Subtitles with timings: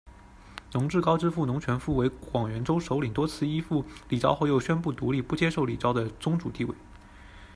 [0.73, 6.73] 侬智高之父侬全福为广源州首领，多次依附李朝后又宣布独立，不接受李朝的宗主地位。